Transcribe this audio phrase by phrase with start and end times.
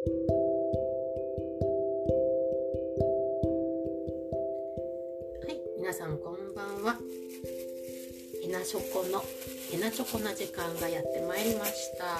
[0.00, 0.06] は
[5.50, 6.96] い皆さんこんばんは。
[8.42, 9.22] ヘナショコの
[9.70, 12.16] ヘナチョコな時間がやってまいりました。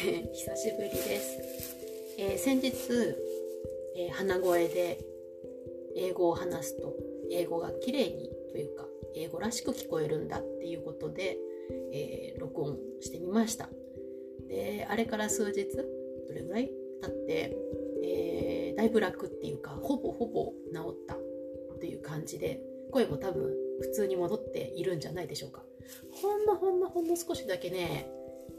[0.32, 1.38] 久しぶりです、
[2.16, 2.70] えー先日、
[3.96, 4.98] えー鼻声で
[5.94, 6.96] 英語を話すと
[7.30, 11.36] 英語が綺麗にというか英語らしく聞こえるんだっていうことで、
[11.92, 13.68] えー録音してみました。
[14.54, 16.70] であれから数日どれぐらい
[17.02, 17.56] 経って、
[18.04, 21.16] えーだいぶ楽っていうかほぼほぼ治った
[21.78, 22.60] という感じで
[22.90, 25.62] 声も多分普通に戻っているんじゃないでしょうか。
[26.10, 28.10] ほんのほんのほんの少しだけね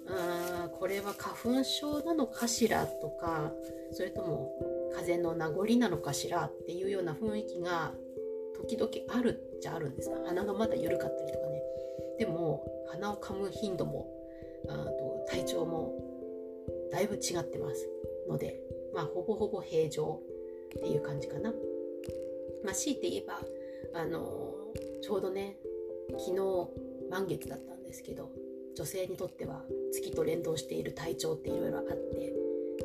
[0.08, 3.52] あーこれは花粉症なのかしらとか
[3.92, 4.52] それとも
[4.96, 7.92] 風邪の名残なのかしらっていうような雰囲気が
[8.56, 10.12] 時々あるっちゃあるんです。
[10.26, 11.62] 鼻がまだ緩かったりとかね。
[12.20, 14.08] でも鼻を噛む頻度も
[14.70, 15.94] あと体調も
[16.92, 17.90] だいぶ違ってます
[18.28, 18.60] ので
[18.94, 20.22] まあほぼほぼ平常
[20.78, 21.54] っていう感じかな。
[22.64, 23.40] まあ強いて言えば
[24.00, 24.56] あの
[25.02, 25.58] ちょうどね
[26.18, 26.70] 昨日
[27.10, 28.32] 満月だったんですけど
[28.76, 31.94] 女性にとっては月と連動している体調っていろいろあって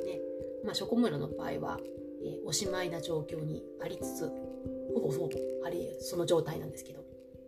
[0.05, 0.21] ね
[0.65, 2.01] まあショコムラの場合は、えー
[2.45, 4.29] おしまいな状況にありつつ
[4.95, 5.31] ほぼほぼ
[5.65, 7.01] ありその状態なんですけど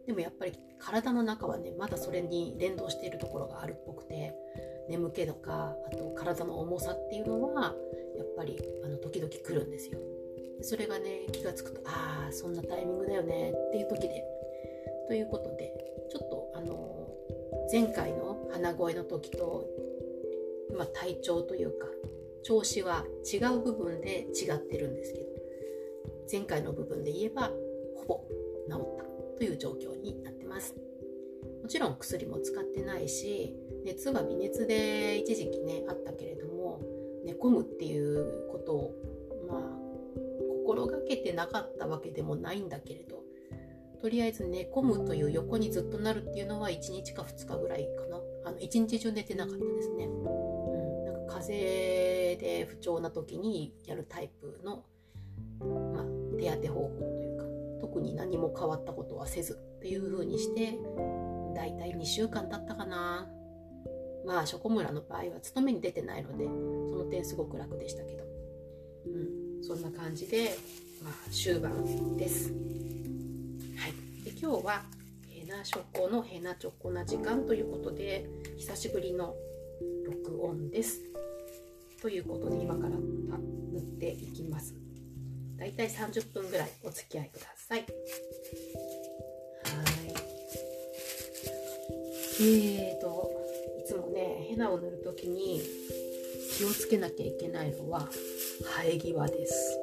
[0.07, 4.35] でもやっぱり体の中はねまだそれに連動しているところがあるっぽくて
[4.89, 7.75] 眠気とかあと体の重さっていうのは
[8.17, 9.99] やっぱりあの時々来るんですよ。
[10.61, 14.25] それがね気がつくとああそんなタイミングだよねっていう時で。
[15.09, 15.73] ということで
[16.11, 17.09] ちょっとあの
[17.71, 19.67] 前回の鼻声の時と、
[20.77, 21.87] まあ、体調というか
[22.43, 25.27] 調子は違う部分で違ってるんですけど
[26.31, 27.51] 前回の部分で言えば
[27.97, 28.25] ほぼ
[28.71, 29.05] 治った
[29.37, 30.75] という状況になってます。
[31.63, 36.81] もちろん薬も使ってないし熱は微熱で一時期ねあったけれども
[37.25, 38.95] 寝込むっていうことを
[39.49, 39.83] まあ
[40.65, 43.23] 心がけてなかったわけでもないんだけれど
[44.01, 48.21] とりあえず寝込むという横にずっとなるっていうのは1日か2日ぐらいかな。
[48.45, 54.85] あの1日中寝てなかったですね、うん、なんか風邪で不調な時にやるタイプの、
[55.95, 56.05] まあ、
[56.37, 57.45] 手当て方法というか
[57.81, 60.77] 特に何も変わったことはせずっていう風にして
[61.55, 63.29] だいたい2週間経ったかな。
[64.27, 68.25] まあショコムラの場合は勤めに出てないのでその点すごく楽でしたけど、
[69.07, 70.57] うん、そんな感じで、
[71.03, 72.51] まあ、終盤です。
[72.51, 74.83] はい、で今日は
[75.29, 79.35] ヘナショコのヘナチョコな時間ということで久しぶりの
[80.07, 81.01] 録音です。
[82.01, 84.75] ということで今から塗っていきます。
[85.57, 87.81] だいたい30分ぐらいお付き合いください。
[87.81, 87.89] はい。
[92.41, 93.42] えーと、
[94.53, 95.63] ヘナを塗るときに
[96.59, 98.07] 気をつけなきゃいけないのは
[98.85, 99.79] 生え際です。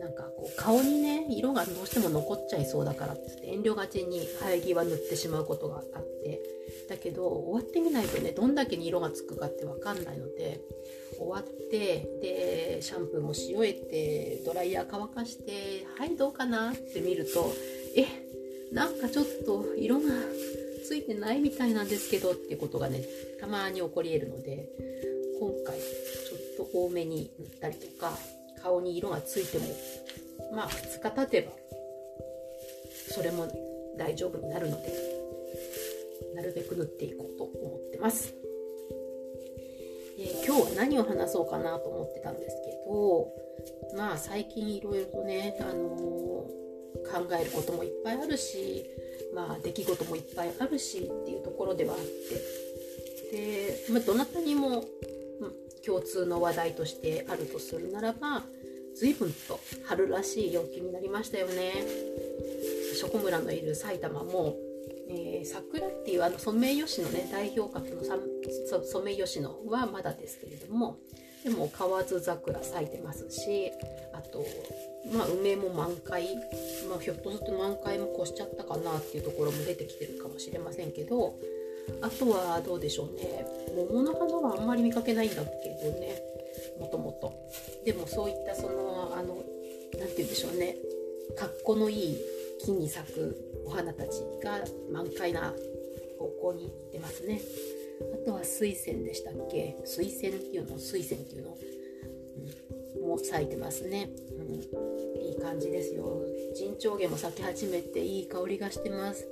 [0.00, 6.40] なんかこう顔にね、色がどうしても残っちゃいそうだからってって遠慮がちに生え際塗ってしまうことがあって、
[6.88, 10.60] だけど終わってみないとね、どんだけに色がつくかってわかんないので、
[11.18, 17.52] 終わってでシャンプーもし終えてドライヤー乾かしてはいどうかなって見ると
[17.96, 18.06] え
[18.72, 20.04] なんかちょっと色が
[20.88, 23.04] ついてないみたいなんですけどっていうことがね
[23.38, 24.66] たまに起こり得るので
[25.38, 28.12] 今回ちょっと多めに塗ったりとか
[28.62, 29.66] 顔に色がついても
[30.56, 31.52] まあ2日経てば
[33.12, 33.46] それも
[33.98, 34.90] 大丈夫になるので
[36.34, 38.34] なるべく塗っていこうと思ってます。
[40.18, 43.28] えー今日は何を話そうかなと思ってたんですけど
[43.94, 46.28] まあ最近いろいろとね、あのー
[47.08, 48.84] 考えることもいっぱいあるし
[49.34, 54.84] まあ出来事もいっぱいあるしっていうところではあってで、まあ、どなたにも、
[55.84, 58.42] 共通の話題としてあるとするならば
[58.94, 61.72] 随分と春らしい陽気になりましたよね。
[62.94, 64.56] ショコムラのいる埼玉も
[65.08, 68.02] えー桜っていうあのソメイヨシノね代表格の
[68.84, 70.98] ソメイヨシノはまだですけれども
[71.44, 73.70] でも河津桜咲いてますし
[74.12, 74.44] あと、
[75.12, 76.36] まあ、梅も満開、
[76.88, 81.34] まあ、ひょっとすると満開も越しちゃったかなっていうところも出てきてるかもしれませんけど。
[82.02, 83.46] あとはどうでしょうね。
[83.74, 86.20] 桃の花はあんまり見かけないんだけどね。
[86.78, 87.32] もともと。
[87.82, 89.36] でもそういったそのあの
[89.98, 90.76] なんて言うんでしょうね。
[91.34, 92.18] 格好のいい
[92.62, 94.62] 木に咲くお花たちが
[94.92, 95.54] 満開な
[96.18, 97.40] 方向に行ってますね。
[98.12, 99.78] あとは水仙でしたっけ？
[99.86, 100.78] 水仙っていうの？
[100.78, 106.22] 水仙っていうの、うん、も咲いてますね、うん、いい感じですよ。
[106.54, 109.26] 陣長毛も咲き始めていい香りがしてます。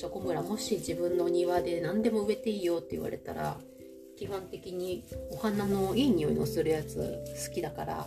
[0.00, 3.58] チョコムラもし自分の庭で何でも植えていいよって言われたら
[4.16, 8.06] 基本的にお花のいい匂いのするやつ好きだからあ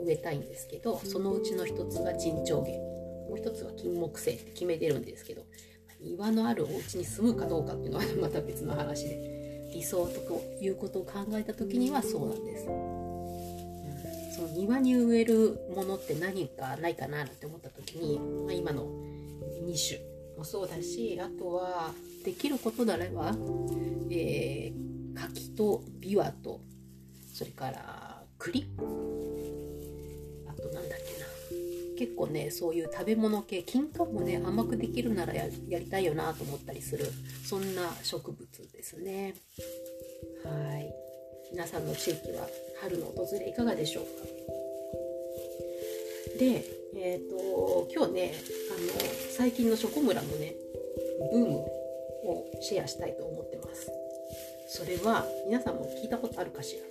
[0.00, 2.72] の植えたいんですけどそのうちの一つが陣長芸
[3.28, 5.42] もう一つは金木犀って決めてるんですけど
[6.00, 12.97] 庭のあるお家に住むかどうかっていうのはまた別の話で理想ということを考えた時にはそうなんです。
[14.38, 18.84] その庭に植えるものって何かないかなって思った時に、まあ、今の
[19.66, 20.00] 2種
[20.36, 21.90] もそうだしあとは
[22.24, 23.34] できることであれば、
[24.12, 26.60] えー、柿とビワと
[27.34, 28.68] それから栗。
[30.48, 31.26] あとなんだっけな。
[31.98, 37.06] 結構ねそういう食べ物系金柑もね甘くできるならやりたいよなと思ったりする
[37.44, 39.34] そんな植物ですね。
[40.44, 40.94] はい。
[41.50, 42.46] 皆さんの地域は
[42.80, 44.10] 春の訪れいかがでしょうか？
[46.38, 46.64] で
[46.96, 48.34] えっ、ー、と今日ね
[48.70, 49.00] あの
[49.36, 50.54] 最近のショコムラのね
[51.32, 53.90] ブームをシェアしたいと思ってます。
[54.68, 56.82] それは皆さんも聞いたことあるかしら、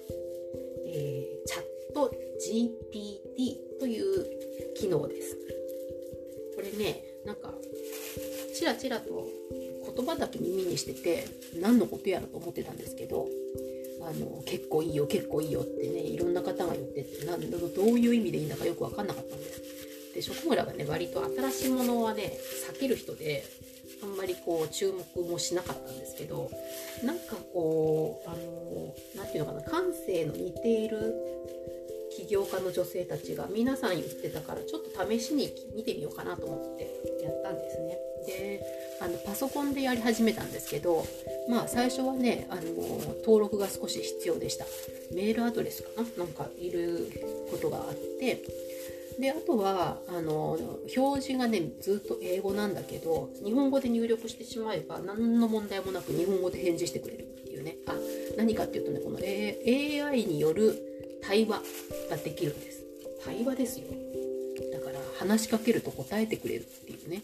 [0.88, 1.64] えー、チャッ
[1.94, 2.12] ト
[2.42, 5.38] GPT という機能です。
[6.56, 7.54] これねなんか
[8.54, 9.30] ちらちらと
[9.96, 11.26] 言葉だけ耳にしてて
[11.62, 13.28] 何のことやらと思ってたんですけど
[14.08, 22.32] あの結構いいよ結構いいよってねいろんな方が言っててなんどういう意味でいいんだかよく分かんなかったんですで職村がね割と新しいものはね
[22.74, 23.44] 避ける人で
[24.02, 26.50] あんまりこう注目もしなかったんですけど
[27.04, 31.14] なんかこうあの何て言うのかな感性の似ている
[32.16, 36.84] 起業家の女性たちが皆さん言ってたからちょっと試しに見てみようかなと思って
[37.24, 37.98] やったんですね。
[38.26, 41.06] であのパソコンでやり始めたんですけど
[41.50, 42.62] まあ最初はねあの
[43.22, 44.66] 登録が少し必要でした。
[45.14, 46.26] メールアドレスかな？
[46.26, 47.12] なんかいる
[47.52, 48.44] ことがあって。
[49.20, 50.60] であとはあの
[50.96, 57.78] 表示がねずっと英語なんだけど日本語で入力してしまえば何の問題もなく日本語で返事してくれるっていうね。
[57.88, 57.96] あ
[58.38, 61.64] 何かっていうとねこの、A、AI による対話
[62.12, 62.84] ができるんです。
[63.26, 63.88] 対話ですよ。
[64.72, 67.24] だから話しかけると答えてくれるっていうね。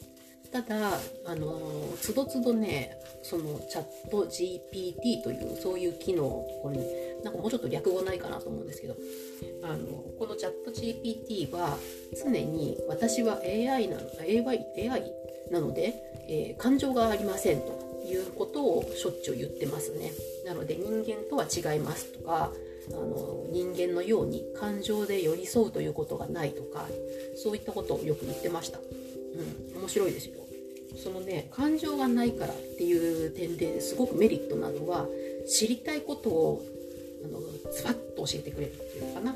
[0.54, 1.60] ただあの
[2.00, 6.24] つどつどねそのチャット GPT というそういう機能
[6.62, 6.86] これ、ね、
[7.24, 8.96] なんかもうちょっと略語ないかなと思うんですけど
[9.64, 9.88] あの
[10.20, 11.76] このチャット GPT は
[12.24, 15.12] 常に私は AI なの AI, AI
[15.52, 15.96] なので、
[16.30, 20.12] えー、感情がありませんということをしょっちゅう言ってますね。
[20.46, 22.52] なので人間とは違いますとか
[22.90, 26.88] あの人間のように感情で寄り添うということがないとか
[27.36, 30.43] そういったことをよく言ってました、うん、面白いですよ。
[31.02, 35.08] そのね感情がないからっていう点ですごくメリットなのは
[35.48, 36.66] 知りたいことを
[37.24, 37.40] あの
[37.72, 39.36] ズバッと教えてくれるっていうかな。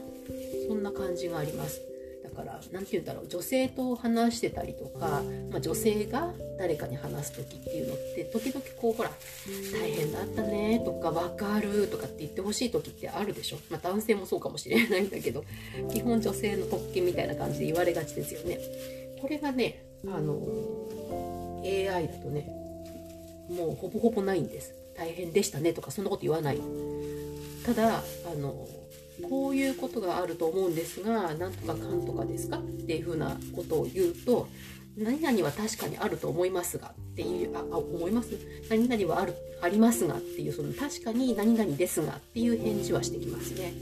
[0.67, 1.81] そんな感じがあります。
[2.23, 3.27] だから何て言うんだろう。
[3.27, 9.11] 女性と話してたりとか、まあ、女性が誰かに話す時っていうのって時々こうほら
[9.71, 15.43] 「大変だったね」とか「分かる」とかって言ってほしい時ってあるでしょ、まあ、男性もそうかもしれないんだけど
[15.91, 18.59] 基本女性の特権みたいな感じで言われがちですよね。
[19.21, 20.37] これがねあの
[21.63, 22.47] AI だとね
[23.49, 24.73] もうほぼほぼないんです。
[24.97, 26.59] 大変でしたねとかそんなこと言わない。
[27.65, 28.67] ただあの
[29.29, 32.57] こういうことがあると思うんですがなんとかかんとかですか？
[32.57, 34.47] っていうふうなことを言うと
[34.97, 38.37] 何々は確かにあると思いますがっていうああ思います？
[38.69, 43.73] 何々はあるありますがっていうその確かに何々ですがっていう返事はしてきますね。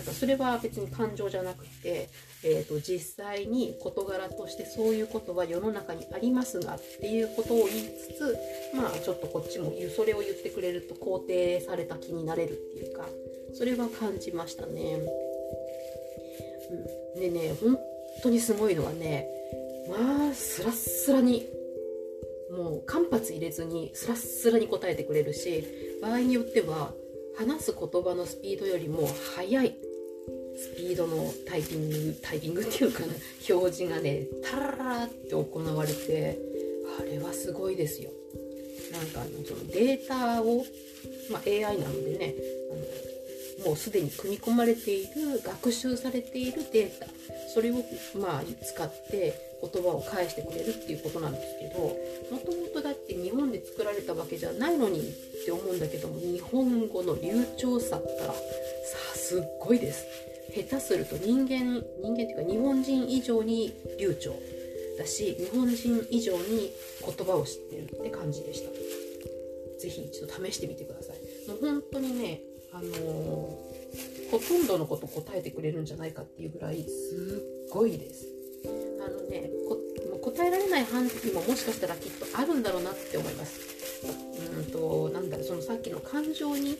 [0.00, 2.08] だからそれは別に感情じゃなくて、
[2.42, 8.38] えーと、実際に事柄としてそういうことは世の中にありますがっていうことを言いつつ
[8.74, 13.04] まあちょっとこっちもそれを言ってくれると肯定された気になれるっていうか
[13.52, 15.00] それは感じましたね。
[17.14, 17.78] うん、でね本
[18.22, 19.28] 当にすごいのはね
[19.88, 21.46] まあスラッスラに
[22.50, 26.92] もう間髪入れずにスラッスラに答えてくれるし場合によっては
[27.36, 29.76] 話す言葉のスピードよりも速い
[30.56, 33.06] スピードのタイピングタイピングっていうかな。
[33.48, 36.38] 表示がねタラララって行われて
[37.00, 38.10] あれはすごいですよ。
[38.92, 40.64] なんかあのそのデータを、
[41.30, 42.34] まあ、AI なのでね
[43.58, 47.06] あのもうすでに組み込まれている学習されているデータ。
[47.52, 47.74] それを
[48.14, 55.02] まあ使って言葉を返してくれるっていうことなんですけどもともとだって日本で作られたわけじゃないのにっ
[55.44, 58.38] て思うんだけども日本語の流暢さったらさ
[59.14, 60.06] すっごいです。
[60.50, 64.34] 下手すると人間人間っていうか日本人以上に流暢
[64.98, 66.72] だし日本人以上に
[67.04, 68.70] 言葉を知ってるって感じでした。
[69.80, 71.48] 是非一度試してみてください。
[71.48, 72.40] もう本当にね
[72.72, 78.26] あのー、ほとんどのこと答えてくれるんじゃないかっていうぐらいすっごいです。
[79.04, 79.50] あのね
[80.22, 83.60] 答えられない範囲ももしかしたらきっとあるんだろうなって思います。
[84.56, 86.76] うんとなんだろうそのさっきの感情に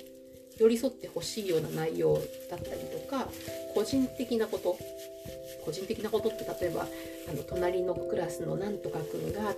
[0.61, 2.15] 寄り添ってほしいような内容
[2.51, 3.29] だったりとか
[3.75, 4.77] 個人的なこと
[5.65, 9.55] 個人的なことって例えばあの隣のクラスのなんとかくんが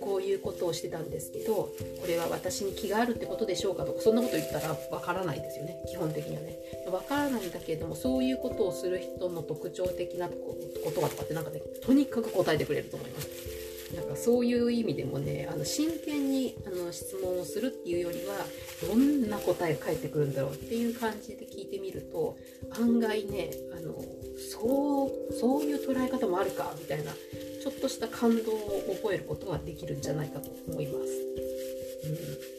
[0.00, 1.72] こういうことをしてたんですけどこ
[2.08, 6.58] れは私に気があるってことでしょうかとかそんなこと言ったらわからないですよね基本的にはね。
[6.90, 10.34] わからないんだけれどもそういうことをする人の特徴的なこ
[10.92, 13.61] とはとかってなんかねとにかく答えてくれると思います。
[13.94, 18.36] なんかそういう意味でもねあの真剣にあの質問をするっていうよりは
[18.88, 22.36] どんな答えが返ってくるんだろうっていう感じで聞いてみると
[22.80, 23.94] 案外ねあの
[24.38, 31.10] そうそういう捉え方もあるかみたいなちょっとした感動を覚えることができるんじゃないかと思います。
[32.04, 32.52] うん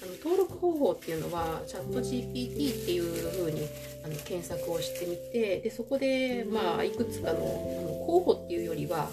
[0.00, 3.66] あの登録方法っていうのはチャット GPT っていう風に
[4.04, 9.10] あの検索をしてみてでそこで、まあ、いくつかのあの候補っていうよりは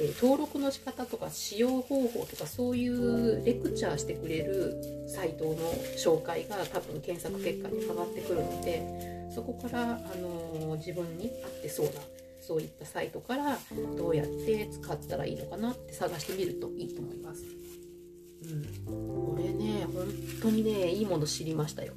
[0.00, 4.76] え登録の仕方とか使用方法とかそういうレクチャーしてくれる
[5.08, 5.56] サイトの
[5.96, 11.92] 紹介が多分検索結果に上がってくるのでそこから、あの自分に合ってそうな
[12.40, 13.58] そういったサイトから
[13.96, 17.44] どうやって使ったらいいのかなって探してみるといいと思います。
[18.44, 20.06] うん、これね本
[20.40, 21.92] 当にねいいもの知りましたよ。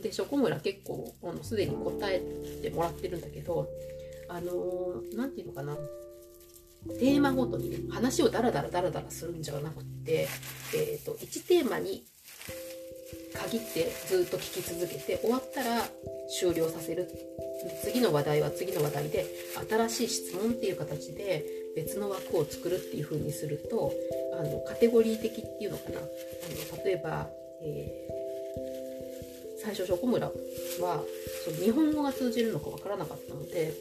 [0.00, 2.20] でショコムラ結構あのすでに答え
[2.62, 3.68] てもらってるんだけど
[4.28, 5.76] あの何て言うのかな
[6.98, 10.28] テーマごとにね話をダラダラダラダラするんじゃなくて、
[10.74, 12.04] えーと、1テーマに
[13.34, 15.82] 限ってずっと聞き続けて終わったら
[16.40, 17.08] 終了させる。
[17.82, 19.26] 次の話題は次の話題で
[19.68, 21.44] 新しい質問っていう形で
[21.76, 23.92] 別の枠を作るっていう風にすると
[24.38, 25.98] あのカテゴリー的っていうのかな。
[25.98, 27.28] あの例えば、
[27.62, 31.02] えー、最初ショコムラは
[31.44, 33.74] その日本語が通じるのかわからなかったので、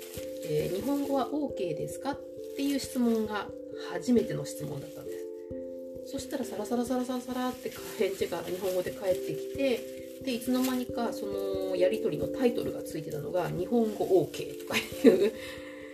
[0.45, 2.19] えー、日本語は OK ですかっ
[2.53, 3.47] っていう質問が
[3.93, 6.11] 初めての質問だったんです。
[6.11, 15.31] そしたらサラサラサラサラサラって返事が日本語で返ってきてでいつの間にかそのやり取りのタイトルがついてたのが「日本語 OK」とかいう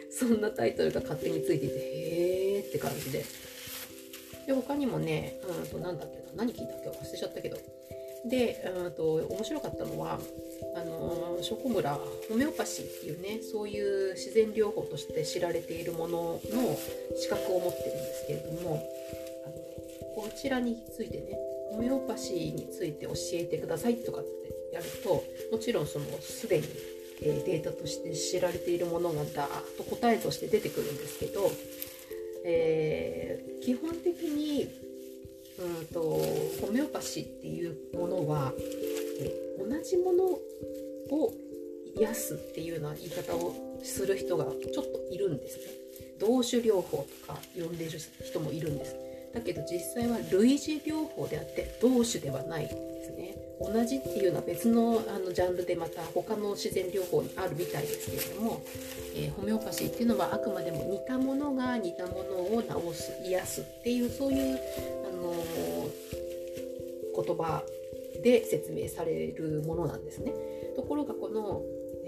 [0.10, 3.26] そんなタイトルが勝手についていてへーって感じで。
[4.48, 7.75] で他にもねうんとなんだっけな何聞いたっけ忘れちゃったけど。
[8.30, 10.20] で、うんと、面白かったのは
[10.76, 11.98] あのショコムラ
[12.30, 16.78] ホメオパシーっていうねそういう自然療法として知られているものの
[17.16, 18.84] 資格を持ってるんですけれども
[19.46, 19.54] あの
[20.16, 21.38] こちらについてね
[21.72, 26.68] ホメオパシーについて教えてくださいとかってやるともちろんそのすでに、
[27.22, 31.52] え、データとして知られているものがダーッと答えとして出てくるんですけど、
[32.44, 34.68] えー、基本的に
[35.58, 38.54] うんとホメオパシーっていうものは
[39.58, 41.34] 同じものを
[41.98, 45.64] 癒すっていうような言い方をする人がちょっといるんですね。
[46.20, 47.92] 同種療法とか呼んでる
[48.24, 48.96] 人もいるんです。
[49.34, 53.15] だけど実際は類似療法であって同種ではないんですね。
[53.60, 58.62] 同じっていうのは別のあのジャンルでまた他の自然療法にあるみたいですけれども、
[59.16, 64.60] えー、ホメオパシーっていうのはあくまでも似たものが似たものを治す癒すっていうそういう
[65.08, 65.34] あの
[67.24, 67.64] 言葉
[68.22, 70.34] で説明されるものなんですね。
[70.76, 71.62] ところがこの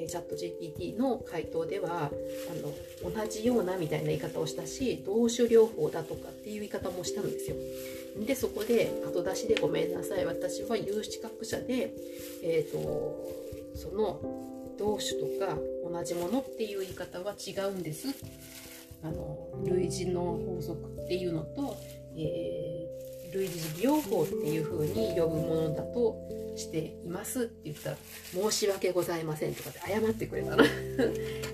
[0.05, 7.55] チャット GPT の回答ではあの同じようなみたいな言い方をしたし同種療法だとかっていう言い方もしたんですよ。
[8.25, 11.93] でそこで後出しでごめんなさい私は有資格者で、
[12.43, 13.33] えーと、
[13.75, 14.19] その
[14.77, 15.57] 同種とか
[15.89, 18.07] 同じものっていう言い方は違うんです。
[19.03, 21.77] あの類似の法則っていうのと、
[22.15, 22.76] えー
[23.37, 26.15] 類似療法っていう風に呼ぶものだと
[26.55, 27.97] していますって言ったら
[28.33, 30.63] 申し訳ございませんとかって謝っ てくれたの。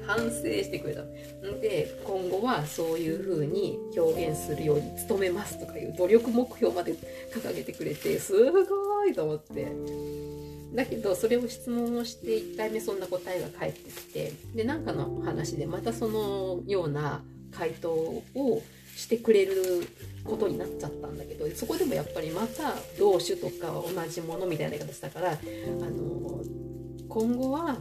[0.08, 1.02] 反省してくれた。
[1.02, 6.96] ので今後はそういう風に表現するように努めますとかいう努力目標まで
[7.32, 9.68] 掲げてくれてすごいと思って。
[10.74, 18.24] だけどそれを質問をして1回目そんな答えが返ってきてで何かの話でまたそのような回答を
[18.96, 19.54] してくれる
[20.24, 26.42] ことになっちゃったんだけどそこでもやっぱりまた同種とか同じものみたいな言い方したからあの
[27.10, 27.78] 今後は、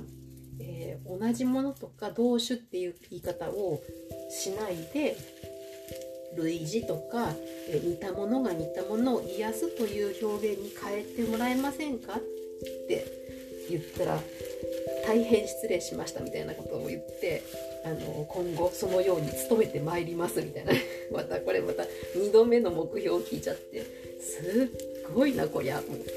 [0.60, 3.80] えー、同じものとか同種っていう言い方を
[4.30, 5.16] しないで
[6.36, 7.32] 類似とか、
[7.68, 12.18] えー、似たものが似たものを癒すという表現に変えてもらえませんかっ
[12.88, 13.21] て
[13.70, 14.20] 言ったら
[15.06, 17.42] 大変失礼しましたみたいなことを言って
[17.84, 20.72] あの今後そのように努めてまいりますみたいな。
[21.12, 21.82] またこれまた
[22.16, 23.82] 2度目の目標を聞いちゃって
[24.20, 24.40] す
[25.10, 26.12] っごいなこりゃと思って。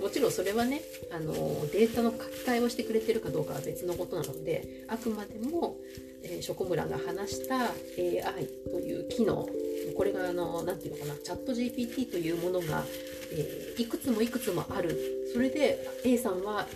[0.00, 1.34] もちろんそれはねあの
[1.70, 5.76] データの書き換えをしてくれてるかどうかは別のことなのであくまでも、
[6.24, 9.48] えー、ショコムラが話した AI という機能。
[9.96, 12.84] これがあの何て言うのかなチャット GPT というものが、
[13.32, 14.96] えー、いくつもいくつもある。
[15.32, 16.66] それで A さんは、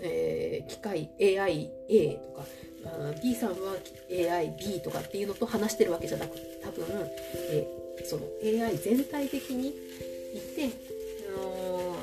[0.00, 2.44] えー、機械 AIA とか
[3.22, 3.56] B さんは
[4.10, 6.84] AIB とかっていうのと話してるわけじゃなくて多分、
[7.50, 9.72] えー、その AI 全体的にい
[10.54, 10.70] て、
[11.36, 11.96] あの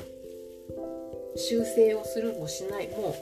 [1.34, 3.14] ー、修正をするもしないも、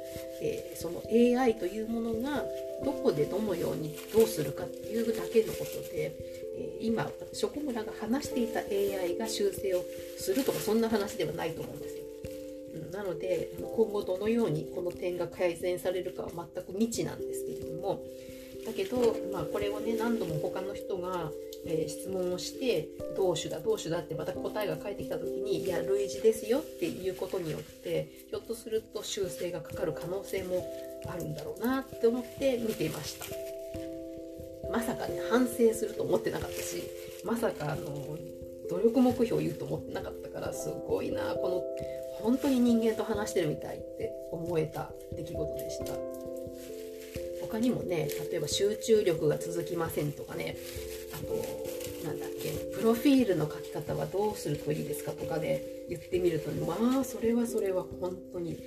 [0.42, 2.44] えー、その AI というものが
[2.84, 6.12] どこでどのようにどうするかっていうだけのことで、
[6.56, 9.84] えー、今職村が話していた AI が修正を
[10.18, 12.04] するとかそんな話ではないと思うんですよ。
[12.92, 18.02] なので今後どのようにこの点が改善されるかは全く未知なんですけれども
[18.66, 21.30] だけど、まあ、これをね何度も他の人が、
[21.66, 30.66] え、質問をして同種だ同種だってまた答えが返ってきた時にいや類似ですよっていうことによってひょっとすると修正がかかる可能性も
[31.06, 33.53] あるんだろうなって思って見ていました
[34.74, 36.82] まさかね反省すると思ってなかったし
[37.24, 38.18] まさかあの
[38.68, 41.62] 努力目標を言うと思ってなかったからすごいなこの
[42.20, 45.92] 本当に人間と話してるみたいって思えた出来事でした。
[47.42, 50.56] 他にもね例えば集中力が続きませんとかね
[51.12, 58.58] あとなんだっけプロフィールの書き方はどうするといいですかとかで、ね、言ってみると、まあそれはそれは本当に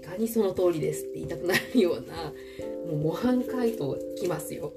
[0.00, 2.32] 確かにその通りですって言いたくなるような
[2.90, 4.72] もう模範回答きますよ。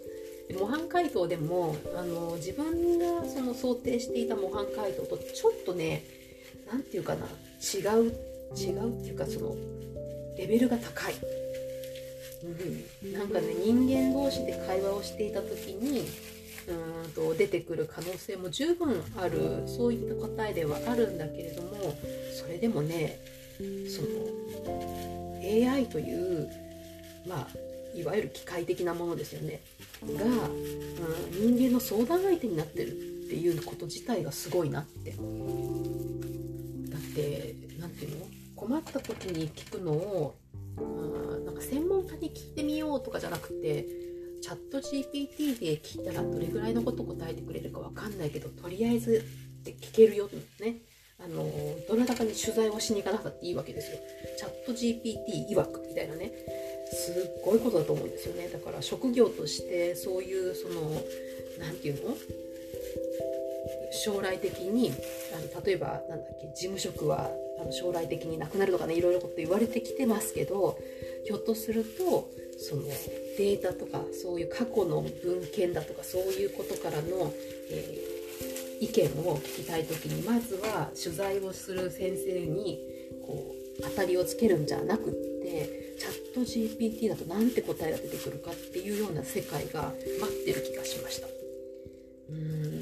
[0.53, 6.03] 模範回答でもあの自分がその想定していた模範回答とちょっとね
[6.71, 7.25] 何て言うかな
[7.61, 8.13] 違う
[8.55, 9.55] 違うっていうかその
[10.37, 11.13] レベルが高い、
[13.03, 16.07] うん、なんかね人間同士で会話をしていた時に
[16.67, 19.63] うんと出てくる可能性も十分ある。
[19.65, 21.97] そういった答えではあるんだけれども
[22.31, 23.19] それでもね
[23.89, 26.49] その AI という
[27.27, 27.47] まあ
[27.95, 29.61] いわゆる機械的なものですよね。
[30.03, 30.27] が、う
[31.47, 32.91] ん、人間の相談相手になってるっ
[33.29, 35.11] ていうこと自体がすごいなって。
[35.11, 35.17] だ
[36.97, 38.25] って何て言うの？
[38.55, 40.35] 困った時に聞くのを
[40.77, 40.81] あ
[41.45, 43.85] なんか専門家に聞いてみようとかじゃなくて
[44.41, 49.25] チャット GPT で聞いたらどれぐらいのこと答えてくれるか分かんないけどとりあえず
[49.61, 50.77] って聞けるよってね。
[51.23, 51.47] あの
[51.87, 53.97] どなたかに取材をしに行かなくていいわけですよ。
[54.39, 56.31] チャット GPT 曰くみたいなね。
[56.91, 58.49] すっごいことだと思うんですよね。
[58.49, 60.81] だから職業としてそういうその
[61.59, 62.17] 何て言うの？
[63.93, 64.93] 将来的に
[65.33, 67.29] あの例えばなんだっけ事務職は
[67.61, 70.77] あの将来的になくなるとかねいろいろこと言われてきてますけど
[71.25, 72.83] ひょっとするとその
[73.37, 77.33] データとかそういう過去の文献だとかそういうことからの、
[77.69, 82.79] えー、意見を聞きたい時にまずは取材をする先生に
[83.25, 85.80] こう当たりをつけるんじゃなくって
[86.31, 91.27] ット GPT だと何て答えが出てくるかっていうような世界が待ってる気がしました。
[92.29, 92.80] うん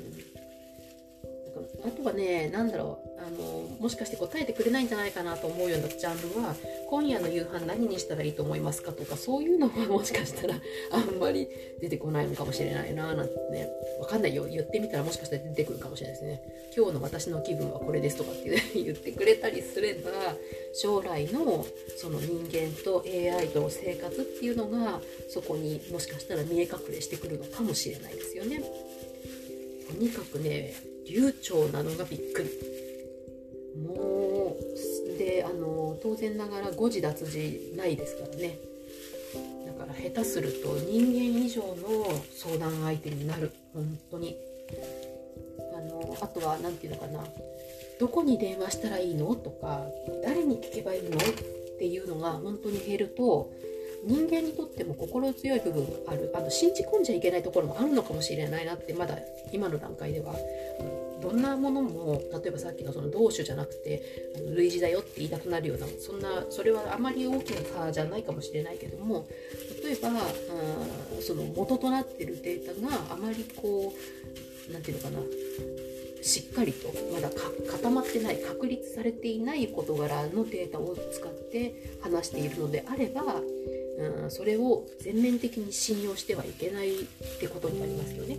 [1.85, 6.55] あとはね、何だろう、あの、もしかして答えてくれないんじゃないかなと思うようなジャンルは、
[6.89, 10.55] 今夜の夕飯何にしたらいいと思いますかとか、そういうのはもしかしたら
[10.91, 11.47] あんまり
[11.81, 13.69] 出てこないのかもしれないな、なんてね。
[13.99, 14.45] わかんないよ。
[14.45, 16.41] 言ってみたらもしかしたら出てくるかもしれないですね。
[16.75, 20.11] 今日の私の気分はこれですとかって、 言ってくれたりすれば、
[20.73, 21.65] 将来の
[21.97, 28.63] その人間と AI との生活っていうのが、そこにもしかしたら見え隠れしてくるのかもしれないですよね。
[29.89, 30.73] とにかくね、
[31.09, 32.49] 流暢なのがびっくり。
[33.83, 38.57] もうであの当然ながら誤字脱字ないですからね。
[39.65, 41.75] だから下手すると人間以上の
[42.35, 43.51] 相談相手になる。
[43.73, 44.35] 本当に。
[45.75, 47.23] あのあとは何て言うのかな。
[47.99, 49.35] どこに電話したらいいの？
[49.35, 49.85] とか
[50.23, 51.17] 誰に聞けばいいの？
[51.17, 51.21] っ
[51.79, 53.51] ていうのが本当に減ると
[54.05, 59.17] 人間にとっても心強い部分があるあの信じ込んじゃいけないところもあるのかもしれないなってまだ
[59.51, 60.35] 今の段階では、
[61.21, 64.01] どんなものも例えばさっきのその同種じゃなくて
[64.55, 69.27] 類似だよって言いたくなるようなそんなそれはあまり大きな差じゃないかもしれないけども
[69.83, 70.11] 例えばあ
[71.21, 83.23] その元となってるデータがあまりこう何て言うのかなしっかりとまだ固まってない確立されていない事柄のデータを使って話しているのであれば
[83.99, 87.03] うん、それを全面的に信用してはいけないっ
[87.39, 88.37] てことになりますよね。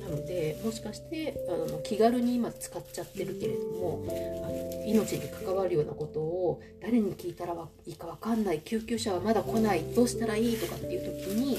[0.00, 4.04] なのでもしかしてあの気軽に今使っちゃってるけれども
[4.44, 7.54] あの命に関わるようなことを誰に聞いたら
[7.86, 11.58] いいか分かんない救急車はまだ来ないどうしたらいいとかっていう時に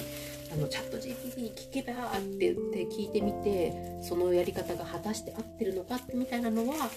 [0.53, 3.73] あのチャット GPT に聞けばって言って聞いてみて
[4.03, 6.89] そのやり方が果たして合ってるのかってみたいなのは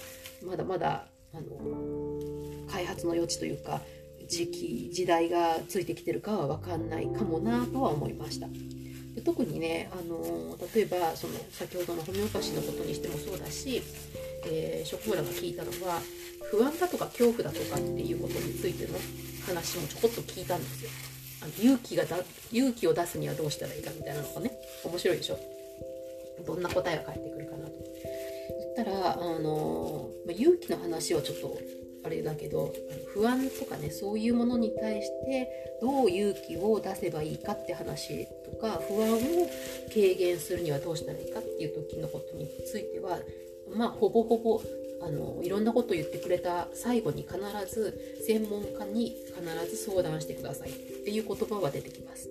[0.44, 3.80] まだまだあの開発の余地というか
[4.28, 8.48] 時期時代がついてきてるかは分かんないかもなとは思いました。
[9.14, 13.82] で特にねあの例えばその先ほどのホメオパシーのことにしてもそうだし、
[14.46, 16.00] えー、職村が聞いたのは
[16.50, 18.98] 不安だとか恐怖だとかっていうことについての
[19.46, 20.90] 話もちょこっと聞いたんですよ。
[21.42, 22.16] あの勇気がだ
[22.52, 24.50] 勇気を出すにはどうしたらいいかみたいなのがね
[24.84, 25.38] 面白いでしょ。
[26.46, 27.72] どんな答えが返ってくるかなと。
[28.76, 31.58] 言ったらあの、ま勇気の話はちょっと
[32.04, 32.72] あれだけど
[33.12, 35.48] 不安とかねそういうものに対して
[35.80, 39.18] どう勇気を出せばいいかって話とか不安を
[39.88, 43.18] 軽減するにはどうしたらいいかっていう時のことについては
[43.74, 44.60] まあほぼほぼ
[45.02, 47.38] あのいろんなことを言ってくれた最後に必
[47.72, 52.30] ず専門家に必ず相談してくださいっていう言葉は出てきます。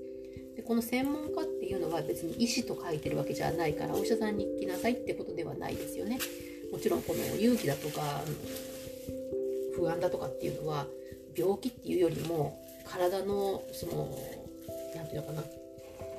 [0.55, 6.19] でこの専門家っていうのは別に医師と書いてるわけじゃないからお医者さんに来なさいってことではないですよね。
[6.71, 8.23] もちろんこの勇気だとか
[9.75, 10.85] 不安だとかっていうのは
[11.35, 14.17] 病気っていうよりも体のその
[14.95, 15.43] 何て言うのかな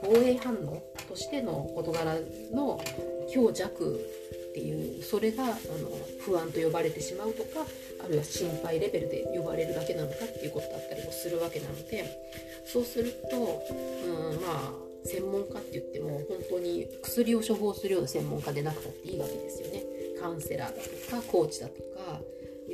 [0.03, 2.17] 防衛反応としての事柄
[2.53, 2.81] の
[3.33, 4.01] 強弱
[4.51, 5.55] っていうそれがあの
[6.21, 7.67] 不安と呼ばれてしまうとか
[8.05, 12.05] あるいは心配レベルで呼ばれるだけなのかっていうことだったりもするわけなので
[12.67, 19.83] そうすると、うん、まあ専門家って言っても本当に薬を処方するような専門家でなくたっていいわけですよね。
[20.21, 22.21] カウンセラーだとかコーチだとか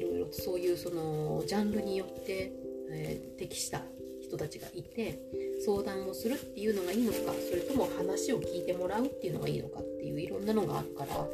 [0.01, 2.53] いろいろそういうそのジャンルによって、
[2.91, 3.83] えー、適した
[4.23, 5.19] 人たちがいて
[5.65, 7.19] 相談をするっていうのがいいのか
[7.51, 11.27] それとも話を聞いてもらうっていうのがいいのかっていういろんなのがあるから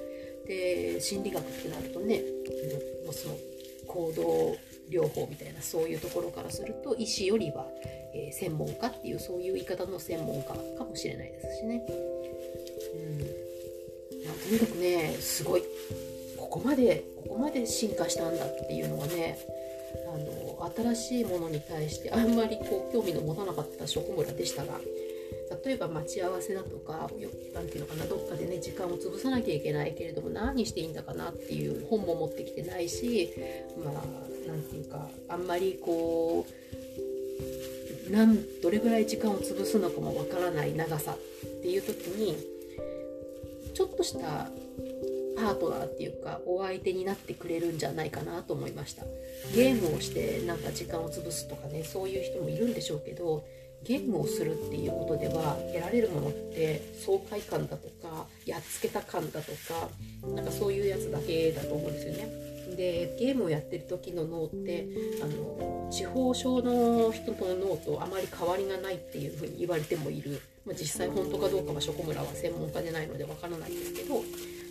[0.49, 2.23] で心理学ってなるとね
[3.05, 3.37] もうその
[3.87, 4.57] 行動
[4.91, 7.67] 療法みたいなそういうところからすると医師よりは、
[8.15, 11.83] えー、専門家っていうそういう言い方の専門家かもしれないですしね。
[12.95, 13.19] うん、
[14.49, 15.63] とにかくねすごい
[16.57, 19.39] ここまでここまで進化したんだっていうのがね
[20.09, 24.81] あの新しいものに対してあんまりこう興味の持たなかった職村でしたが
[25.67, 27.11] 例えば待ち合わせだとか
[27.55, 33.35] 何て言うのかなどっかでね時間を潰さなきゃいけないけれども何していいんだかなっていう本も持ってきてないし
[33.85, 34.05] まあ
[34.49, 36.47] 何て言うかあんまりこ
[38.09, 41.17] うなんどれぐらい時間を潰すのかもわからない長さっ
[41.61, 42.35] ていう時に
[43.75, 44.49] ちょっとした
[45.37, 49.05] パートナーっていうかお相手になってくれるんじゃないかなと思いました。
[49.55, 53.45] ゲームをしてなんか時間を潰すとかねそういう人もいるんでしょうけど
[53.85, 59.89] ゲームをするっていうことでは得られるものって爽快感だとかやっつけた感だとか
[60.35, 62.57] なんかそういうやつだけだと思うんですよね。
[62.77, 64.89] でゲームをやってる時の脳って
[65.23, 74.21] あの地方症の人の脳とあまり変わりがないっていうふうに言われてもいる、まあ、実際本当かどうかは職村は専門家でないのでわからないんですけど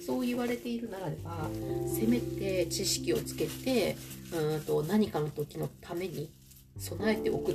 [0.05, 1.49] そう言われているならば
[1.87, 3.97] せめて知識をつけて
[4.31, 6.29] うんと何かの時のために
[6.77, 7.53] 備えておく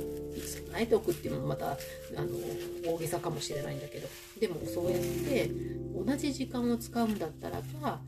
[0.65, 1.75] 備えておくっていうのもまたあ
[2.17, 4.07] の大げさかもしれないんだけど
[4.39, 5.49] でもそうやって
[5.93, 7.99] 同じ時間を使うんだったらば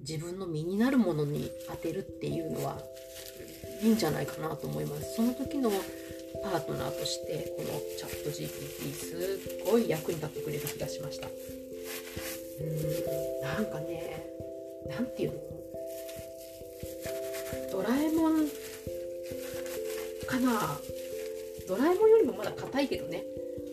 [0.00, 2.78] 自分の身になるものに当てるっていうのは
[3.82, 5.16] いいんじゃないかなと思います。
[5.16, 5.70] その時の
[6.42, 9.14] パートナーとしてこのチャット GPT す
[9.62, 11.28] っごい役に立ってくれる気がしました。
[13.42, 14.26] なんかね
[14.88, 15.40] 何て言うの？
[17.72, 18.46] ドラえもん
[20.26, 20.78] かな。
[21.66, 23.24] ドラえもんよりもまだ硬いけどね。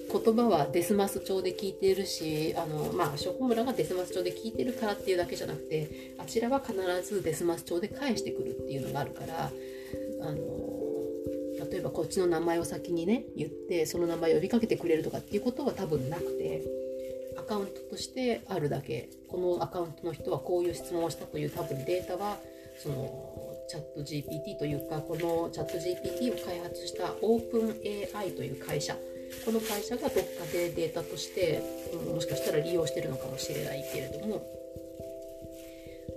[0.09, 6.73] 言葉はデスマス調で聞いてるしあのまあ職村がデスマス調で聞いてるからっていうだけじゃなくてあちらは必
[7.03, 9.51] ずデスマス調で返してくるっていうのがあるから
[10.21, 10.37] あの
[11.69, 16.86] 例えばこっちの名前を先にね言ってその名前を呼びかけてくれるとかっていうことは多分なくて。
[17.47, 19.09] カウントとしてあるだけ。
[19.27, 22.37] このアカウントの人はこういう質問をしたという多分データは
[22.77, 27.75] そのチャット GPT というかこのチャット GPT を開発したオープン
[28.15, 28.95] AI という会社。
[29.43, 30.21] この会社がどっか
[30.53, 31.61] でデータとして、
[31.93, 34.45] うん、もしかしたら利用してるのかもしれないけれども。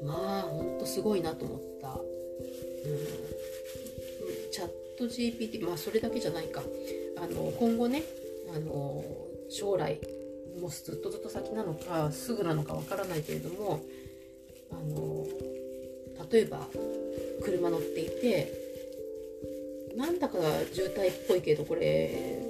[0.05, 2.01] まあほんとすごいなと思った、うん、
[4.51, 6.63] チャット GPT まあそれだけじゃないか。
[7.19, 8.03] あの今後ね
[8.55, 9.05] あの
[9.51, 9.99] 将来
[10.59, 13.83] もうずっとずっと先なのかすぐなのかわからないけれども
[14.71, 15.27] あの
[16.31, 16.67] 例えば
[17.43, 18.53] 車乗っていて
[19.97, 20.39] なんだか
[20.73, 22.43] 渋滞っぽいけどこれ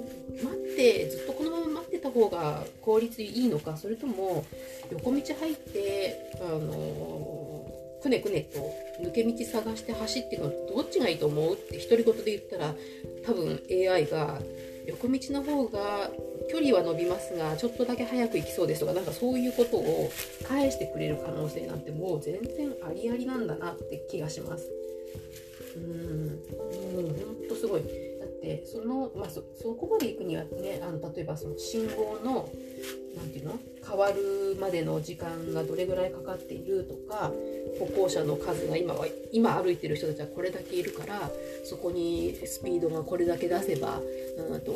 [0.43, 4.45] 待ってずっとこのまま待ってた方が効率いいのかそれとも
[4.91, 7.67] 横道入ってあの
[8.01, 8.59] くねくねと
[9.03, 11.53] 抜け道探して走っていくのどっちがいいと思う？
[11.53, 12.75] って独り言で言ったら
[13.25, 14.39] 多分 AI が
[14.87, 16.09] 横道の方が
[16.49, 20.11] 距離は伸びますがちょっとだけ早く行きそうですとかなんかそういうことを
[20.47, 24.69] 返してくれる可能性なんてもう全然ありありなんだなって気がします。
[25.77, 32.49] うんうんほんとすごいだってその、まあそ、そこまで行くにはねあの例えばその信号の
[33.17, 33.59] 何て言うの？
[33.87, 37.31] 変わるまでの時間がどれぐらいかかっているとか
[37.79, 41.29] 歩行者の数が今は今歩いてる人たちはこれだけいるから
[41.65, 43.99] そこにスピードがこれだけ出せば
[44.49, 44.73] うんと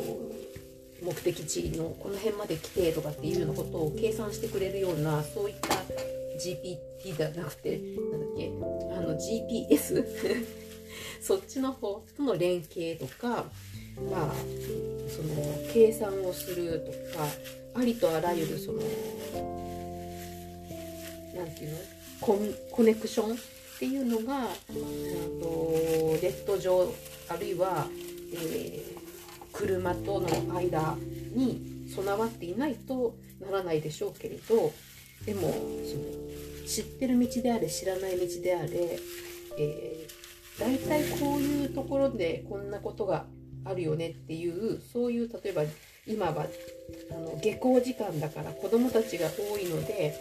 [1.02, 5.74] 目的地のこの辺まで来てとかっていうようなことを計算してくれるようなそういった
[6.38, 7.78] GPT じゃなくて
[8.10, 8.50] なんだっけ？
[8.96, 10.04] あの GPS
[11.20, 13.44] そっちの方との連携とか
[14.10, 14.34] まあ
[15.08, 17.26] その計算をするとか
[17.76, 18.78] ありとあらゆるその
[21.34, 21.78] 何て言うの？
[22.20, 22.38] コ
[22.70, 23.38] コネクションっ
[23.78, 26.92] ていうのがとネット上
[27.28, 27.86] あるいは、
[28.32, 28.82] えー、
[29.52, 30.96] 車との間
[31.34, 34.72] に備わっていないとならないでしょうけれど
[35.26, 38.98] でもその知ってる道であれ知らない道であれ、
[39.58, 43.26] えー、大体こういうところでこんなことが
[43.64, 45.62] あるよねっていうそういう例えば
[46.06, 46.46] 今は
[47.10, 50.14] あの下校時間だから子どもたちが多いので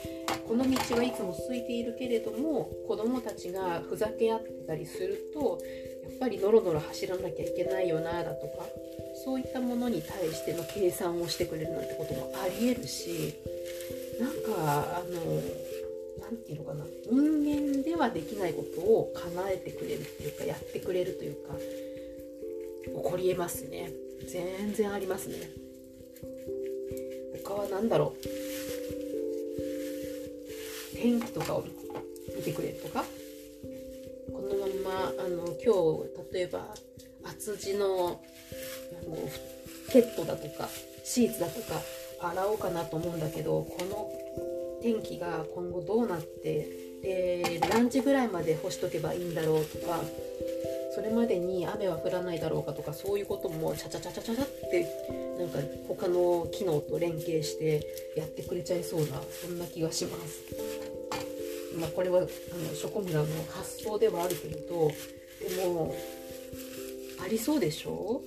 [0.48, 5.60] この道はいつも空いているけれども子どもたちがふざけ合ってたりすると
[6.04, 8.66] やっぱりノロノロ走らなきゃいけないよなだとか
[9.24, 13.36] そういったものに対しての計算をしてくれるなんてこともありえるし
[14.20, 15.42] なんかあの
[16.22, 21.54] 何て言うのかな人間ではできないことを叶えてくれるっていうかやってくれるというか
[22.86, 23.92] 起こりえますね。
[24.28, 25.65] 全然ありますね。
[27.46, 28.26] 他は何だろう。
[30.98, 31.64] 天気とかを
[32.36, 33.06] 見てくれとか。
[34.34, 36.74] このままあの今日例えば
[37.24, 39.18] 厚地のあの
[39.92, 40.68] ケットだとか
[41.04, 41.82] シーツだとか
[42.22, 46.68] 洗おうかなと思うんだけどこの天気が今後どうなって
[47.02, 50.00] で何時ぐらいまで干しとけばいいんだろうとか
[50.96, 54.88] それまでに雨は降らないだろうかとかそういうこともチャチャチャチャチャって
[55.38, 60.42] なんか他の機能と連携してやってくれちゃいそうなそんな気がします。
[61.78, 62.28] まあ、これはあの
[62.74, 64.90] ショコムラの発想ではあるけれど
[65.58, 65.94] でも
[67.22, 68.22] ありそうでしょ？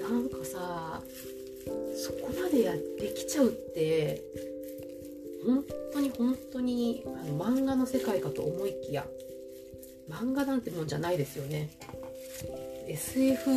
[0.00, 1.00] なんかさ
[1.94, 2.80] そこまでやで
[3.14, 4.20] きちゃうって
[5.46, 9.06] 本当に本当にあの漫画の世界かと思いきや
[10.08, 11.68] 漫画なんてもんじゃないですよね。
[12.86, 13.50] SF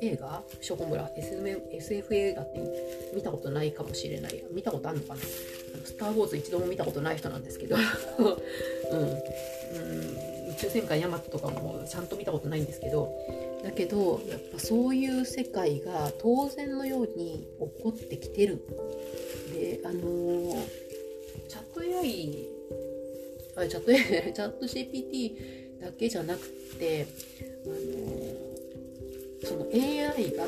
[0.00, 0.42] 映画？
[0.60, 4.44] ショコムラ？SF 映画って見たことないかもしれない。
[4.52, 5.20] 見たことあるのかな？
[5.84, 7.76] スター・ウォーズ一度も見たことない人なんですけど。
[8.18, 9.12] うん、うん、
[10.50, 13.12] 宇宙戦艦ヤマトとかもちゃんと見たことないんですけど。
[13.62, 18.62] だけどやっぱそういう世界が当然のように起こってきてる。
[19.52, 20.56] であのー、
[21.48, 22.55] チャット AI
[23.56, 26.46] あチャット AI チャット GPT だけじゃなく
[26.78, 27.06] て
[27.64, 27.76] あの、
[29.44, 30.46] その AI が、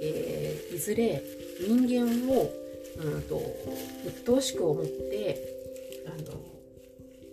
[0.00, 1.22] えー、いずれ
[1.60, 2.52] 人間を
[2.96, 3.40] うんと
[4.06, 5.40] 鬱陶しく思って
[6.06, 6.40] あの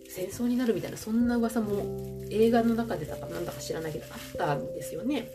[0.10, 5.30] 戦争になるみたいなそんな噂も映画の中でだかなんだか知らないけどあったんですよね。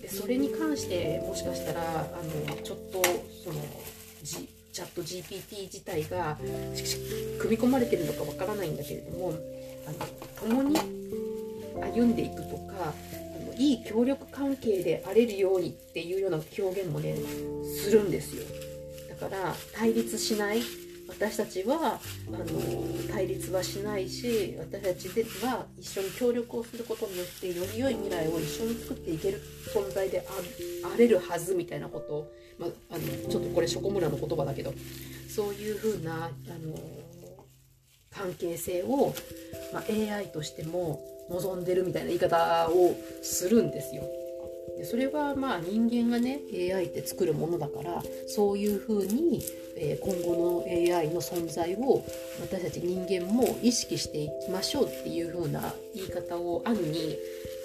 [0.00, 3.02] でそれに関してもしかしたらあのちょっと
[3.42, 3.60] その
[4.74, 6.36] チャット GPT 自体が
[7.38, 9.32] 組み込まれてるのかわからないんだけれども
[9.86, 9.92] あ
[10.48, 10.76] の共に
[11.80, 17.14] 歩んでいくとかあのいい協力関係であれるようにっていうような表現もね
[17.84, 18.42] するんですよ。
[19.10, 20.60] だから対立しない
[21.18, 22.44] 私たちはあの
[23.12, 29.40] 対立はしないし私たちでは一緒に協力をすることによってより良い未来を一緒に作っていける
[29.72, 30.26] 存在で
[30.84, 34.74] あれるはずみたいなことを、まあ、のちょっとこれショコムラの言葉だけど
[35.28, 36.74] そういうふうなあの
[38.10, 39.14] 関係性を、
[39.72, 41.00] まあ、AI としても
[41.30, 44.04] 望んでるみたいな言い方をするんですよ。
[44.76, 49.40] でそれはまあ人間がね AI って作るものだからそういうふうに、
[49.76, 52.04] え、今後の AI の存在を
[52.40, 57.16] 私たち人間も意識していきましょうっていうふうな言い方を暗に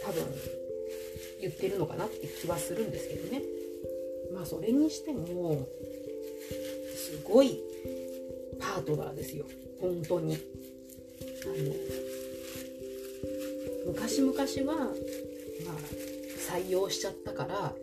[0.03, 0.23] 多分
[1.41, 3.41] 言ってるのかなって気はするんですけどね。
[4.33, 5.67] まあそれにしても
[6.95, 7.59] すごい
[8.59, 9.45] パートナーですよ。
[9.81, 10.37] 本当に。
[11.43, 11.53] あの
[13.87, 16.08] 昔々はまあ
[16.49, 17.73] 採用しちゃったから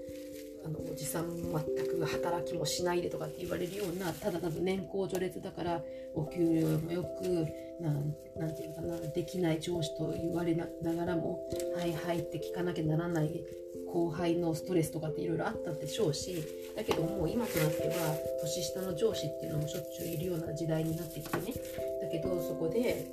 [0.64, 5.80] あのおじさん全く働きもしないでとかって言われるようなただただ年功序列だから
[6.14, 7.46] お給料もよく
[7.80, 13.44] なんていうかなできない上司と言われながらも「はいはい」って聞かなきゃならない
[13.92, 16.42] 後輩のストレスとかっていろいろあったでしょうし
[16.74, 21.54] だけどもう今となっては年下の上司っていうのもしょっちゅういるような時代になってきてね。
[22.02, 23.06] だけどそこで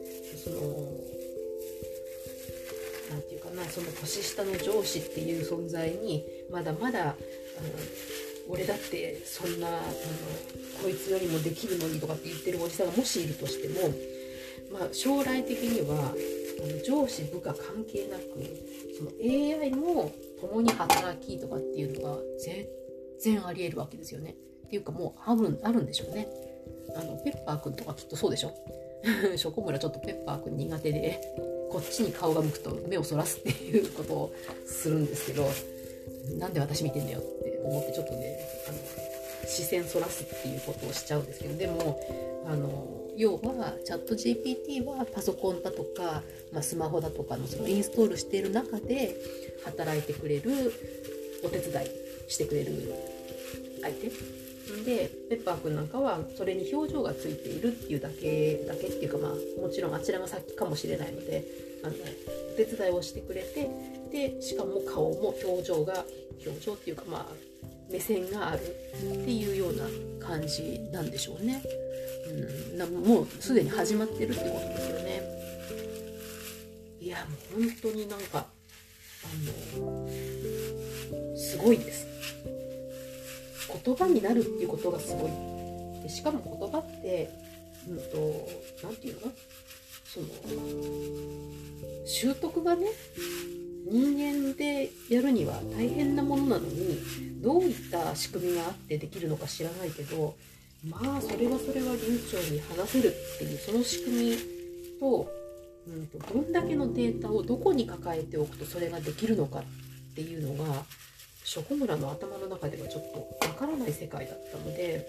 [0.44, 1.13] その
[3.54, 7.16] なその年下の上司っていう存在にまだまだあの
[8.50, 9.78] 俺だってそんなあの
[10.82, 13.94] こいつよりもできるのにとかって言ってるおじさんがもしいるとしても、
[14.78, 16.12] まあ、将来的にはあ
[16.66, 18.24] の上司部下関係なく
[18.98, 20.12] その AI も
[20.42, 22.66] 共に働きとかっていうのが全
[23.20, 24.36] 然ありえるわけですよね。
[24.68, 26.28] っていうかもうあるあるんでしょうね。
[26.96, 28.54] あのペッパーくんとかきっとそうでしょ。
[29.36, 31.20] ショコムラちょっとペッパーくん苦手で
[31.74, 34.36] こっちに顔が向くと目をそらすっていうことを
[34.68, 35.50] するんですけど
[36.38, 38.38] なんで私見てんだよって思ってちょっとね
[38.70, 38.78] あの
[39.48, 42.00] 視線そらすっていうことをしちゃうんですけどでも
[42.48, 49.16] あの要はチャット GPT はパソコンだとか、まあ、スマホだとかのそのインストールしている中で
[49.66, 50.74] 働いてくれる
[51.44, 51.88] お手伝い
[52.28, 52.94] してくれる
[53.82, 54.12] 相手
[54.86, 61.44] でペッパーくんなんかはそれに表情がついているっていうだけだけっていうかまあもちろんあちらが先かもしれないので
[61.84, 63.70] あのお手伝いをしてくれて
[64.12, 66.06] でしかも顔も表情が
[66.46, 67.26] 表情っていうかまあ
[67.92, 69.84] 目線があるっていうような
[70.26, 71.62] 感じなんでしょうね。
[72.72, 75.22] うん、なもうすでに始まってるってことですよね。
[77.02, 77.18] いや
[77.52, 78.46] もう本当になんか
[79.24, 80.08] あの
[81.36, 82.13] すごいです。
[83.86, 85.32] 言葉になるっていうことがすごい。
[86.04, 87.30] でしかも言葉って、
[87.88, 88.48] うんと、
[88.84, 89.32] 何て言うの？
[90.06, 90.28] その、
[92.06, 92.88] 習得がね、
[93.86, 97.00] 人間でやるには大変なものなのに
[97.42, 100.36] どういった仕組みがあってできるのか知らないけど
[100.88, 104.38] まあそれはそれは流暢に話せるっていうその仕組み
[105.00, 105.30] と,、
[105.88, 109.64] うんと、どんだけのデータをどこに抱えておくとそれができるのかっ
[110.16, 110.86] ていうのが
[111.44, 115.06] ショコムラの頭の中ではちょっとわからない世界だったので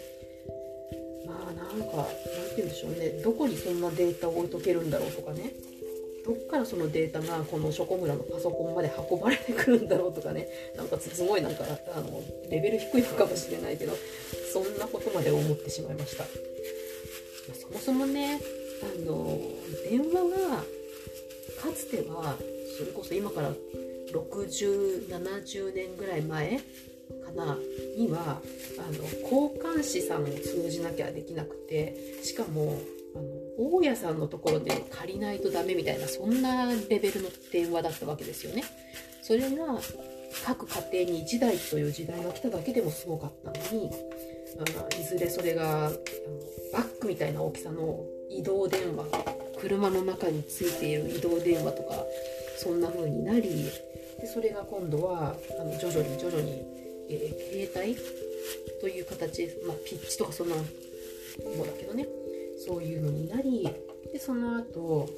[1.27, 5.53] まあなんかなんて言うんでしょうねどこにそんなデータを置いとけるんだろうとかね
[6.27, 12.21] どっからそのデータがこのショコムラのパソコンまで運ばれてくるんだろうとかねなんかすごいなんかあの
[12.51, 13.93] レベル低いのかもしれないけど
[14.53, 16.25] そんなことまで思ってしまいました
[17.55, 18.41] そもそもね
[18.83, 19.39] あの
[19.89, 20.57] 電話が
[21.61, 22.37] かつては
[22.79, 23.53] それこそ今から
[24.15, 26.61] 6070年ぐらい前
[27.25, 27.59] かな
[27.97, 28.41] には
[28.79, 32.79] あの交換士さんを通じなきゃできなくてしかも
[33.15, 33.25] あの
[33.77, 38.65] 大家さんのところで借りないとダメみたいなそんなレベルの電話だったわけですよね。
[39.23, 39.81] それが
[40.45, 43.91] 各家庭に1台という時代が来ただけでもすごかったのに
[44.59, 45.97] あいずれそれがあの
[46.73, 49.07] バッグみたいな大きさの移動電話
[49.61, 51.95] 車の中についている移動電話とか
[52.57, 53.71] そんな風になり
[54.21, 56.63] でそれが今度はあの徐々に徐々に、
[57.11, 57.97] えー、携帯
[58.81, 60.63] という形、まあ、ピッチとかそんなも
[61.65, 62.07] だけどね。
[62.67, 63.69] そういうのになり
[64.13, 65.09] でその後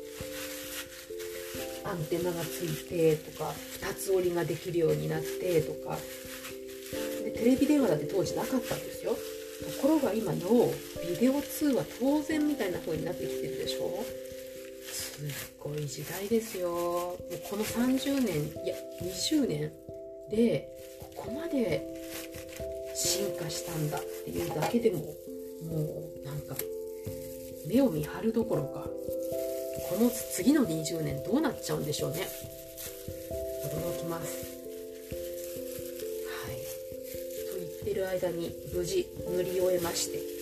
[1.84, 5.98] アンテナがついてとか2つ折りができるようになってとか。
[7.24, 9.12] でテレビ電話だって当時なかったんですよ。
[9.12, 10.38] ところが今の
[11.08, 14.04] ビデオ通話当然みたいな風になってきてるでしょ。
[15.16, 16.70] すっごい時代ですよ。
[16.70, 17.16] もう
[17.48, 19.72] この30年いや20年
[20.30, 20.68] で
[21.16, 21.82] ここまで
[22.94, 25.06] 進化したんだっていうだけでもも
[26.22, 26.54] うなんか
[27.66, 28.86] 目を見張るどころか
[29.88, 32.28] この次の20年どうなっちゃうんでしょうね。
[33.64, 34.46] 驚きます。
[36.44, 36.56] はい。
[36.56, 40.35] と言ってる間に無事塗り終えまして。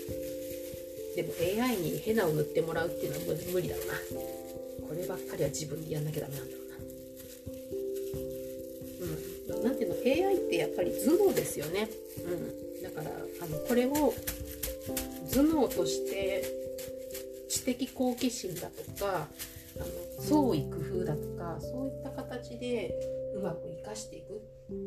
[1.14, 3.94] でも AI にヘナを塗ってもらうっていうのは無理だろうな。
[4.88, 6.68] こればっかりは自分でやんなきゃダメなんだろう
[9.48, 9.56] な。
[9.56, 9.64] うん。
[9.64, 9.94] なんていうの
[10.26, 11.88] ？AI ってやっぱり頭脳ですよね。
[12.26, 12.82] うん。
[12.82, 13.10] だから
[13.42, 14.12] あのこれを
[15.32, 16.44] 頭脳として
[17.48, 19.26] 知的好奇心だとか
[19.76, 19.86] あの
[20.22, 22.94] 創意工夫だとかそういった形で
[23.36, 24.40] うまく生かしていくっ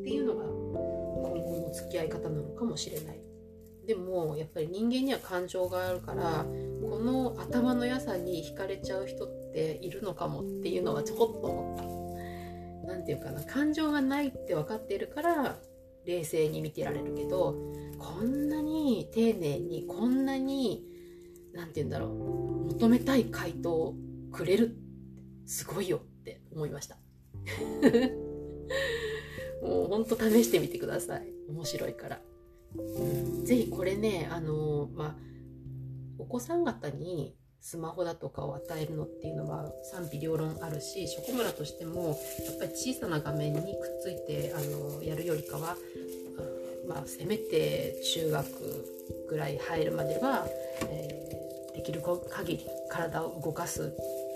[0.03, 3.26] ていうのが今後の付き合い方なのかもしれない。
[3.87, 6.45] でもやっぱり人間には感情があるから
[6.81, 11.83] この頭の良さに惹かれちゃう人っているのかもっていうのはちょこっと思った。
[12.87, 15.57] 何て言うかな感情がないって分かっているから
[16.05, 17.55] 冷静に見てられるけど
[17.99, 20.85] こんなに丁寧にこんなに
[21.53, 23.95] 何て言うんだろう求めたい回答を
[24.31, 24.77] くれる
[25.45, 26.97] すごいよって思いました。
[29.63, 31.27] もうほんと試してみてください。
[31.49, 32.21] 面白いから、
[33.45, 35.15] ぜひこれねあのまあ
[36.19, 43.69] お子さん方にスマホだとかを与えるのっていうのは賛否両論あるしショコムラとしてもやっぱり小さな画面にくっ
[44.01, 45.75] ついてあのやるよりかは、
[46.87, 48.47] まあ、せめて中学
[49.29, 50.45] ぐらい入るまでは、
[50.89, 51.17] えー
[51.77, 53.93] できる限り体を動かす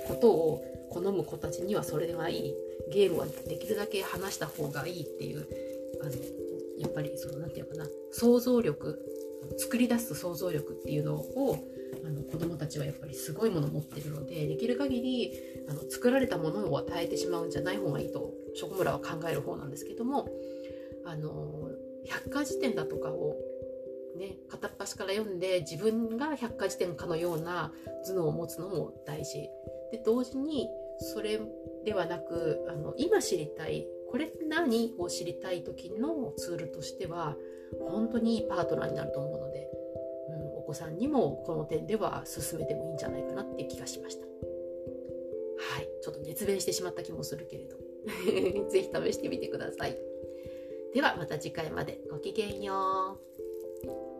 [0.07, 2.53] ことを好む子たちにはそれがいい
[2.93, 5.47] ゲームはできるだけ離した方がいいっていう
[6.03, 6.11] あの
[6.81, 8.99] やっぱりその何て言うかな想像力
[9.57, 11.57] 作り出す想像力っていうのを
[12.05, 15.31] あの子どもたちはやっぱりすごいもの持ってるのでできる限り
[15.69, 20.29] あの作られたものを与えてしまうんじゃない方がいいと職村は考える方なんですけども
[21.05, 21.69] あの
[22.07, 23.35] 百科事典だとかを
[24.17, 27.71] ね、片っ端から読んで自分が百科事典かのような
[28.05, 29.49] 頭脳を持つのも大事。
[29.91, 30.69] で同時に
[30.99, 31.39] それ
[31.85, 37.37] ではなくあの今知りたいこれ何を知りたい時のツールとしては
[37.79, 39.67] 本当にいいパートナーになると思うので、
[40.29, 44.25] うん、お子さんにもこの点では進めてもいいんじゃないかなって気がしました。
[45.63, 47.77] はいちょっと熱弁してしまった気もするけれど。
[48.69, 49.97] 是非試してみてください。
[50.93, 52.01] ではまた次回まで。
[52.09, 53.19] ごきげんよ
[53.85, 54.10] う。